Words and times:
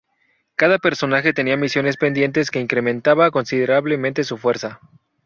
Cada 0.55 0.79
personaje 0.79 1.31
tenía 1.31 1.57
misiones 1.57 1.95
pendientes 1.95 2.49
que 2.49 2.59
incrementaba 2.59 3.29
considerablemente 3.29 4.23
su 4.23 4.39
fuerza. 4.39 4.79